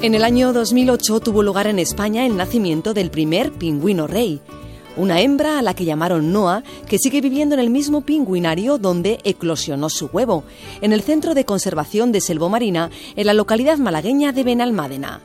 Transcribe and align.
En 0.00 0.14
el 0.14 0.22
año 0.22 0.52
2008 0.52 1.18
tuvo 1.18 1.42
lugar 1.42 1.66
en 1.66 1.80
España 1.80 2.24
el 2.24 2.36
nacimiento 2.36 2.94
del 2.94 3.10
primer 3.10 3.50
pingüino 3.50 4.06
rey, 4.06 4.40
una 4.96 5.20
hembra 5.20 5.58
a 5.58 5.62
la 5.62 5.74
que 5.74 5.84
llamaron 5.84 6.32
Noah, 6.32 6.62
que 6.86 6.98
sigue 6.98 7.20
viviendo 7.20 7.56
en 7.56 7.60
el 7.60 7.68
mismo 7.68 8.02
pingüinario 8.02 8.78
donde 8.78 9.18
eclosionó 9.24 9.90
su 9.90 10.06
huevo, 10.06 10.44
en 10.82 10.92
el 10.92 11.02
Centro 11.02 11.34
de 11.34 11.44
Conservación 11.44 12.12
de 12.12 12.20
Selvomarina, 12.20 12.90
en 13.16 13.26
la 13.26 13.34
localidad 13.34 13.78
malagueña 13.78 14.30
de 14.30 14.44
Benalmádena. 14.44 15.20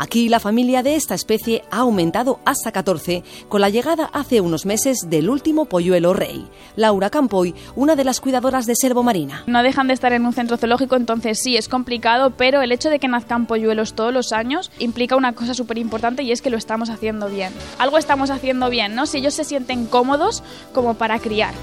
Aquí 0.00 0.28
la 0.28 0.38
familia 0.38 0.84
de 0.84 0.94
esta 0.94 1.16
especie 1.16 1.64
ha 1.72 1.78
aumentado 1.78 2.38
hasta 2.44 2.70
14 2.70 3.24
con 3.48 3.60
la 3.60 3.68
llegada 3.68 4.08
hace 4.12 4.40
unos 4.40 4.64
meses 4.64 5.10
del 5.10 5.28
último 5.28 5.64
polluelo 5.64 6.14
rey. 6.14 6.46
Laura 6.76 7.10
Campoy, 7.10 7.52
una 7.74 7.96
de 7.96 8.04
las 8.04 8.20
cuidadoras 8.20 8.66
de 8.66 8.76
Servo 8.76 9.02
Marina. 9.02 9.42
No 9.48 9.64
dejan 9.64 9.88
de 9.88 9.94
estar 9.94 10.12
en 10.12 10.24
un 10.24 10.32
centro 10.32 10.56
zoológico, 10.56 10.94
entonces 10.94 11.40
sí, 11.42 11.56
es 11.56 11.68
complicado, 11.68 12.30
pero 12.30 12.62
el 12.62 12.70
hecho 12.70 12.90
de 12.90 13.00
que 13.00 13.08
nazcan 13.08 13.46
polluelos 13.46 13.94
todos 13.94 14.12
los 14.14 14.32
años 14.32 14.70
implica 14.78 15.16
una 15.16 15.32
cosa 15.32 15.52
súper 15.52 15.78
importante 15.78 16.22
y 16.22 16.30
es 16.30 16.42
que 16.42 16.50
lo 16.50 16.58
estamos 16.58 16.90
haciendo 16.90 17.28
bien. 17.28 17.52
Algo 17.78 17.98
estamos 17.98 18.30
haciendo 18.30 18.70
bien, 18.70 18.94
¿no? 18.94 19.06
Si 19.06 19.18
ellos 19.18 19.34
se 19.34 19.42
sienten 19.42 19.86
cómodos 19.86 20.44
como 20.72 20.94
para 20.94 21.18
criar. 21.18 21.54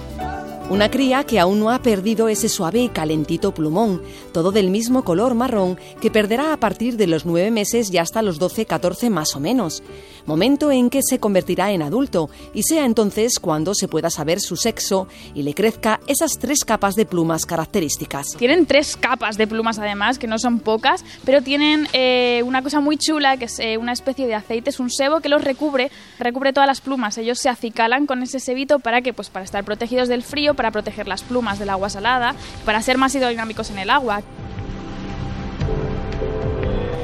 Una 0.67 0.89
cría 0.89 1.23
que 1.25 1.39
aún 1.39 1.59
no 1.59 1.69
ha 1.69 1.83
perdido 1.83 2.27
ese 2.27 2.49
suave 2.49 2.79
y 2.79 2.89
calentito 2.89 3.53
plumón, 3.53 4.01
todo 4.33 4.51
del 4.51 4.71
mismo 4.71 5.03
color 5.03 5.35
marrón, 5.35 5.77
que 6.01 6.09
perderá 6.09 6.53
a 6.53 6.57
partir 6.57 6.97
de 6.97 7.05
los 7.05 7.23
nueve 7.23 7.51
meses 7.51 7.93
y 7.93 7.99
hasta 7.99 8.23
los 8.23 8.41
12-14 8.41 9.11
más 9.11 9.35
o 9.35 9.39
menos, 9.39 9.83
momento 10.25 10.71
en 10.71 10.89
que 10.89 11.01
se 11.03 11.19
convertirá 11.19 11.71
en 11.71 11.83
adulto 11.83 12.31
y 12.55 12.63
sea 12.63 12.85
entonces 12.85 13.39
cuando 13.39 13.75
se 13.75 13.87
pueda 13.87 14.09
saber 14.09 14.39
su 14.39 14.55
sexo 14.55 15.07
y 15.35 15.43
le 15.43 15.53
crezca 15.53 15.99
esas 16.07 16.39
tres 16.39 16.65
capas 16.65 16.95
de 16.95 17.05
plumas 17.05 17.45
características. 17.45 18.35
Tienen 18.35 18.65
tres 18.65 18.97
capas 18.97 19.37
de 19.37 19.45
plumas 19.45 19.77
además, 19.77 20.17
que 20.17 20.25
no 20.25 20.39
son 20.39 20.59
pocas, 20.59 21.05
pero 21.25 21.43
tienen 21.43 21.87
eh, 21.93 22.41
una 22.43 22.63
cosa 22.63 22.79
muy 22.79 22.97
chula, 22.97 23.37
que 23.37 23.45
es 23.45 23.59
eh, 23.59 23.77
una 23.77 23.93
especie 23.93 24.25
de 24.25 24.33
aceite, 24.33 24.71
es 24.71 24.79
un 24.79 24.89
sebo 24.89 25.19
que 25.19 25.29
los 25.29 25.43
recubre, 25.43 25.91
recubre 26.17 26.53
todas 26.53 26.67
las 26.67 26.81
plumas. 26.81 27.19
Ellos 27.19 27.37
se 27.37 27.49
acicalan 27.49 28.07
con 28.07 28.23
ese 28.23 28.39
sebito 28.39 28.79
para 28.79 29.01
que, 29.01 29.13
pues 29.13 29.29
para 29.29 29.45
estar 29.45 29.63
protegidos 29.63 30.07
del 30.07 30.23
frío, 30.23 30.54
para 30.55 30.71
proteger 30.71 31.07
las 31.07 31.23
plumas 31.23 31.59
del 31.59 31.69
agua 31.69 31.89
salada, 31.89 32.35
para 32.65 32.81
ser 32.81 32.97
más 32.97 33.13
hidrodinámicos 33.15 33.69
en 33.69 33.79
el 33.79 33.89
agua. 33.89 34.21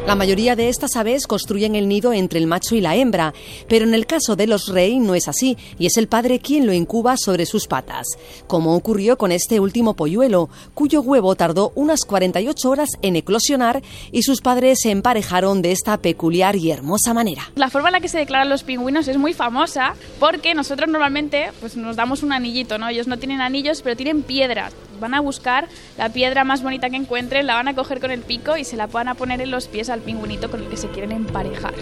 La 0.08 0.16
mayoría 0.16 0.56
de 0.56 0.68
estas 0.68 0.96
aves 0.96 1.28
construyen 1.28 1.76
el 1.76 1.88
nido 1.88 2.12
entre 2.12 2.40
el 2.40 2.48
macho 2.48 2.76
y 2.76 2.82
la 2.82 2.96
hembra, 2.96 3.34
pero 3.70 3.86
en 3.86 3.94
el 3.94 4.08
caso 4.08 4.36
de 4.36 4.48
los 4.48 4.68
rey 4.68 5.00
no 5.00 5.14
es 5.14 5.28
así, 5.28 5.58
y 5.78 5.86
es 5.86 5.96
el 5.96 6.08
padre 6.08 6.40
quien 6.40 6.66
lo 6.66 6.74
incuba 6.74 7.16
sobre 7.18 7.46
sus 7.46 7.68
patas, 7.68 8.08
como 8.48 8.76
ocurrió 8.76 9.18
con 9.18 9.32
este 9.32 9.60
último 9.60 9.96
polluelo, 9.96 10.50
cuyo 10.74 11.02
huevo 11.02 11.36
tardó 11.36 11.72
unas 11.76 12.02
48 12.02 12.70
horas 12.70 12.90
en 13.04 13.16
eclosionar 13.16 13.84
y 14.12 14.24
sus 14.24 14.42
padres 14.42 14.80
se 14.82 14.90
emparejaron 14.90 15.62
de 15.62 15.72
esta 15.72 15.98
peculiar 15.98 16.56
y 16.56 16.72
hermosa 16.72 17.14
manera. 17.14 17.52
La 17.56 17.70
forma 17.70 17.90
en 17.90 17.94
la 17.94 18.02
que 18.02 18.10
se 18.10 18.18
declaran 18.18 18.50
los 18.50 18.64
pingüinos 18.64 19.08
es 19.08 19.18
muy 19.18 19.34
famosa 19.34 19.94
porque 20.20 20.56
nosotros 20.56 20.90
normalmente 20.90 21.52
pues, 21.60 21.78
nos 21.78 21.96
damos 21.96 22.24
un 22.24 22.34
anillito, 22.34 22.80
¿no? 22.80 22.90
Ellos 22.90 23.08
no 23.08 23.18
tienen 23.18 23.40
anillos, 23.40 23.82
pero 23.84 23.96
tienen 23.96 24.24
piedras. 24.24 24.74
Van 25.02 25.16
a 25.16 25.20
buscar 25.20 25.68
la 25.98 26.10
piedra 26.10 26.44
más 26.44 26.62
bonita 26.62 26.92
que 26.92 26.96
encuentren, 26.96 27.48
la 27.48 27.56
van 27.56 27.68
a 27.68 27.76
coger 27.76 28.00
con 28.00 28.12
el 28.12 28.22
pico 28.22 28.56
y 28.56 28.64
se 28.64 28.78
la 28.78 28.86
van 28.86 29.08
a 29.08 29.16
poner 29.16 29.42
en 29.42 29.50
los 29.50 29.68
pies 29.68 29.90
al 29.90 30.02
pingüinito 30.02 30.52
con 30.52 30.62
el 30.62 30.70
que 30.70 30.78
se 30.78 30.90
quieren 30.90 31.12
emparejar. 31.12 31.74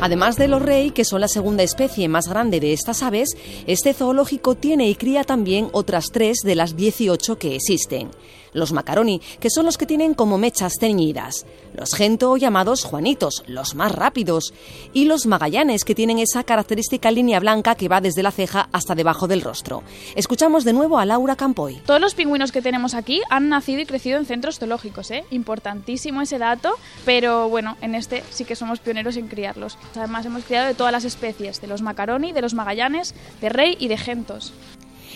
Además 0.00 0.36
de 0.36 0.46
los 0.46 0.62
rey, 0.62 0.92
que 0.92 1.04
son 1.04 1.20
la 1.20 1.26
segunda 1.26 1.64
especie 1.64 2.08
más 2.08 2.28
grande 2.28 2.60
de 2.60 2.72
estas 2.72 3.02
aves, 3.02 3.36
este 3.66 3.92
zoológico 3.92 4.54
tiene 4.54 4.88
y 4.88 4.94
cría 4.94 5.24
también 5.24 5.68
otras 5.72 6.06
tres 6.12 6.38
de 6.44 6.54
las 6.54 6.76
18 6.76 7.38
que 7.38 7.56
existen. 7.56 8.10
Los 8.56 8.72
macaroni, 8.72 9.20
que 9.38 9.50
son 9.50 9.66
los 9.66 9.76
que 9.76 9.84
tienen 9.84 10.14
como 10.14 10.38
mechas 10.38 10.78
teñidas. 10.80 11.44
Los 11.74 11.92
gento, 11.94 12.38
llamados 12.38 12.84
juanitos, 12.84 13.44
los 13.46 13.74
más 13.74 13.92
rápidos. 13.92 14.54
Y 14.94 15.04
los 15.04 15.26
magallanes, 15.26 15.84
que 15.84 15.94
tienen 15.94 16.18
esa 16.18 16.42
característica 16.42 17.10
línea 17.10 17.38
blanca 17.38 17.74
que 17.74 17.88
va 17.88 18.00
desde 18.00 18.22
la 18.22 18.30
ceja 18.30 18.70
hasta 18.72 18.94
debajo 18.94 19.28
del 19.28 19.42
rostro. 19.42 19.82
Escuchamos 20.14 20.64
de 20.64 20.72
nuevo 20.72 20.98
a 20.98 21.04
Laura 21.04 21.36
Campoy. 21.36 21.82
Todos 21.84 22.00
los 22.00 22.14
pingüinos 22.14 22.50
que 22.50 22.62
tenemos 22.62 22.94
aquí 22.94 23.20
han 23.28 23.50
nacido 23.50 23.82
y 23.82 23.84
crecido 23.84 24.16
en 24.16 24.24
centros 24.24 24.58
zoológicos, 24.58 25.10
¿eh? 25.10 25.24
Importantísimo 25.30 26.22
ese 26.22 26.38
dato, 26.38 26.72
pero 27.04 27.50
bueno, 27.50 27.76
en 27.82 27.94
este 27.94 28.24
sí 28.30 28.46
que 28.46 28.56
somos 28.56 28.80
pioneros 28.80 29.18
en 29.18 29.28
criarlos. 29.28 29.76
Además 29.94 30.24
hemos 30.24 30.44
criado 30.44 30.66
de 30.66 30.74
todas 30.74 30.92
las 30.92 31.04
especies, 31.04 31.60
de 31.60 31.66
los 31.66 31.82
macaroni, 31.82 32.32
de 32.32 32.40
los 32.40 32.54
magallanes, 32.54 33.14
de 33.42 33.50
rey 33.50 33.76
y 33.78 33.88
de 33.88 33.98
gentos. 33.98 34.54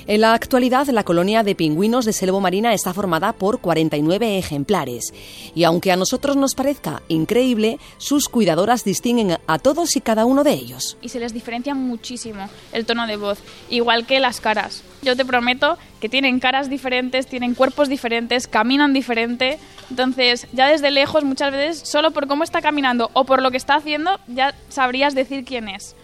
En 0.06 0.22
la 0.22 0.34
actualidad, 0.34 0.86
la 0.88 1.04
colonia 1.04 1.42
de 1.42 1.54
pingüinos 1.54 2.04
de 2.04 2.12
Selvo 2.12 2.40
Marina 2.40 2.72
está 2.72 2.94
formada 2.94 3.32
por 3.32 3.60
49 3.60 4.38
ejemplares. 4.38 5.12
Y 5.54 5.64
aunque 5.64 5.92
a 5.92 5.96
nosotros 5.96 6.36
nos 6.36 6.54
parezca 6.54 7.02
increíble, 7.08 7.78
sus 7.98 8.28
cuidadoras 8.28 8.84
distinguen 8.84 9.38
a 9.46 9.58
todos 9.58 9.96
y 9.96 10.00
cada 10.00 10.24
uno 10.24 10.44
de 10.44 10.52
ellos. 10.52 10.96
Y 11.02 11.10
se 11.10 11.20
les 11.20 11.34
diferencia 11.34 11.74
muchísimo 11.74 12.48
el 12.72 12.86
tono 12.86 13.06
de 13.06 13.16
voz, 13.16 13.38
igual 13.68 14.06
que 14.06 14.20
las 14.20 14.40
caras. 14.40 14.82
Yo 15.02 15.16
te 15.16 15.24
prometo 15.24 15.78
que 16.00 16.08
tienen 16.08 16.40
caras 16.40 16.70
diferentes, 16.70 17.26
tienen 17.26 17.54
cuerpos 17.54 17.88
diferentes, 17.88 18.46
caminan 18.46 18.92
diferente. 18.92 19.58
Entonces, 19.90 20.46
ya 20.52 20.66
desde 20.66 20.90
lejos, 20.90 21.24
muchas 21.24 21.52
veces, 21.52 21.88
solo 21.88 22.10
por 22.10 22.26
cómo 22.26 22.44
está 22.44 22.60
caminando 22.60 23.10
o 23.12 23.24
por 23.24 23.42
lo 23.42 23.50
que 23.50 23.56
está 23.56 23.74
haciendo, 23.74 24.18
ya 24.26 24.54
sabrías 24.68 25.14
decir 25.14 25.44
quién 25.44 25.68
es. 25.68 25.94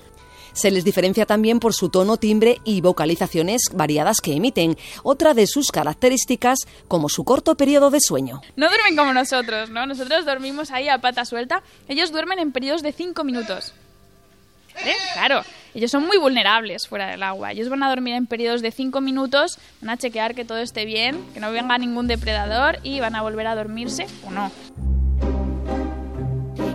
Se 0.56 0.70
les 0.70 0.84
diferencia 0.84 1.26
también 1.26 1.60
por 1.60 1.74
su 1.74 1.90
tono, 1.90 2.16
timbre 2.16 2.62
y 2.64 2.80
vocalizaciones 2.80 3.60
variadas 3.74 4.22
que 4.22 4.32
emiten, 4.32 4.78
otra 5.02 5.34
de 5.34 5.46
sus 5.46 5.70
características 5.70 6.60
como 6.88 7.10
su 7.10 7.24
corto 7.24 7.58
periodo 7.58 7.90
de 7.90 7.98
sueño. 8.00 8.40
No 8.56 8.68
duermen 8.70 8.96
como 8.96 9.12
nosotros, 9.12 9.68
¿no? 9.68 9.84
Nosotros 9.84 10.24
dormimos 10.24 10.70
ahí 10.70 10.88
a 10.88 10.98
pata 10.98 11.26
suelta, 11.26 11.62
ellos 11.88 12.10
duermen 12.10 12.38
en 12.38 12.52
periodos 12.52 12.82
de 12.82 12.92
5 12.92 13.22
minutos. 13.22 13.74
¿Eh? 14.82 14.94
Claro, 15.12 15.42
ellos 15.74 15.90
son 15.90 16.06
muy 16.06 16.16
vulnerables 16.16 16.88
fuera 16.88 17.08
del 17.08 17.22
agua. 17.22 17.52
Ellos 17.52 17.68
van 17.68 17.82
a 17.82 17.90
dormir 17.90 18.14
en 18.14 18.26
periodos 18.26 18.62
de 18.62 18.70
5 18.70 19.02
minutos, 19.02 19.58
van 19.82 19.90
a 19.90 19.98
chequear 19.98 20.34
que 20.34 20.46
todo 20.46 20.58
esté 20.58 20.86
bien, 20.86 21.22
que 21.34 21.40
no 21.40 21.52
venga 21.52 21.76
ningún 21.76 22.06
depredador 22.06 22.78
y 22.82 23.00
van 23.00 23.14
a 23.14 23.20
volver 23.20 23.46
a 23.46 23.54
dormirse 23.54 24.06
o 24.26 24.30
no. 24.30 24.50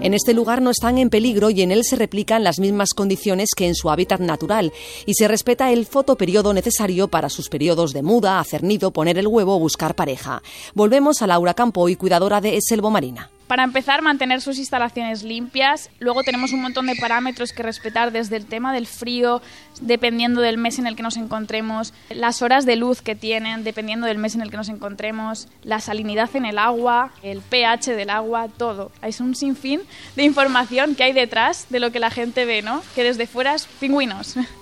En 0.01 0.15
este 0.15 0.33
lugar 0.33 0.63
no 0.63 0.71
están 0.71 0.97
en 0.97 1.11
peligro 1.11 1.51
y 1.51 1.61
en 1.61 1.71
él 1.71 1.83
se 1.83 1.95
replican 1.95 2.43
las 2.43 2.59
mismas 2.59 2.89
condiciones 2.95 3.49
que 3.55 3.67
en 3.67 3.75
su 3.75 3.91
hábitat 3.91 4.19
natural 4.19 4.73
y 5.05 5.13
se 5.13 5.27
respeta 5.27 5.71
el 5.71 5.85
fotoperiodo 5.85 6.55
necesario 6.55 7.07
para 7.07 7.29
sus 7.29 7.49
periodos 7.49 7.93
de 7.93 8.01
muda, 8.01 8.39
hacer 8.39 8.63
nido, 8.63 8.89
poner 8.89 9.19
el 9.19 9.27
huevo 9.27 9.55
o 9.55 9.59
buscar 9.59 9.93
pareja. 9.93 10.41
Volvemos 10.73 11.21
a 11.21 11.27
Laura 11.27 11.53
Campo 11.53 11.87
y 11.87 11.95
cuidadora 11.95 12.41
de 12.41 12.57
Selvo 12.61 12.89
Marina. 12.89 13.29
Para 13.47 13.63
empezar, 13.63 14.01
mantener 14.01 14.39
sus 14.41 14.57
instalaciones 14.57 15.23
limpias. 15.23 15.89
Luego 15.99 16.23
tenemos 16.23 16.53
un 16.53 16.61
montón 16.61 16.85
de 16.87 16.95
parámetros 16.95 17.51
que 17.51 17.63
respetar 17.63 18.11
desde 18.11 18.37
el 18.37 18.45
tema 18.45 18.73
del 18.73 18.87
frío, 18.87 19.41
dependiendo 19.81 20.39
del 20.39 20.57
mes 20.57 20.79
en 20.79 20.87
el 20.87 20.95
que 20.95 21.03
nos 21.03 21.17
encontremos, 21.17 21.93
las 22.09 22.41
horas 22.41 22.65
de 22.65 22.77
luz 22.77 23.01
que 23.01 23.15
tienen, 23.15 23.63
dependiendo 23.63 24.07
del 24.07 24.17
mes 24.17 24.35
en 24.35 24.41
el 24.41 24.51
que 24.51 24.57
nos 24.57 24.69
encontremos, 24.69 25.49
la 25.63 25.81
salinidad 25.81 26.29
en 26.35 26.45
el 26.45 26.57
agua, 26.57 27.11
el 27.23 27.41
pH 27.41 27.95
del 27.95 28.09
agua, 28.09 28.47
todo. 28.47 28.91
Es 29.01 29.19
un 29.19 29.35
sinfín 29.35 29.81
de 30.15 30.23
información 30.23 30.95
que 30.95 31.03
hay 31.03 31.13
detrás 31.13 31.67
de 31.69 31.79
lo 31.79 31.91
que 31.91 31.99
la 31.99 32.09
gente 32.09 32.45
ve, 32.45 32.61
¿no? 32.61 32.81
Que 32.95 33.03
desde 33.03 33.27
fuera 33.27 33.53
es 33.53 33.65
pingüinos. 33.79 34.35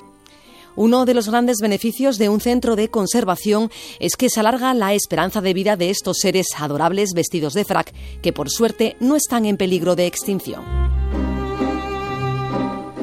Uno 0.79 1.03
de 1.03 1.13
los 1.13 1.27
grandes 1.27 1.57
beneficios 1.61 2.17
de 2.17 2.29
un 2.29 2.39
centro 2.39 2.77
de 2.77 2.87
conservación 2.87 3.69
es 3.99 4.15
que 4.15 4.29
se 4.29 4.39
alarga 4.39 4.73
la 4.73 4.93
esperanza 4.93 5.41
de 5.41 5.53
vida 5.53 5.75
de 5.75 5.89
estos 5.89 6.19
seres 6.19 6.47
adorables 6.57 7.09
vestidos 7.13 7.53
de 7.53 7.65
frac, 7.65 7.93
que 8.21 8.31
por 8.31 8.49
suerte 8.49 8.95
no 9.01 9.17
están 9.17 9.45
en 9.45 9.57
peligro 9.57 9.97
de 9.97 10.07
extinción. 10.07 10.63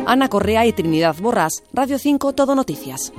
Ana 0.07 0.31
Correa 0.31 0.65
y 0.65 0.73
Trinidad 0.73 1.17
Borras, 1.21 1.65
Radio 1.75 1.99
5 1.99 2.33
Todo 2.33 2.55
Noticias. 2.55 3.13